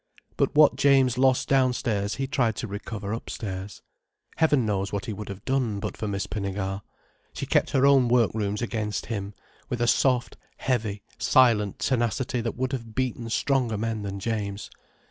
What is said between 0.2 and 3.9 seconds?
But what James lost downstairs he tried to recover upstairs.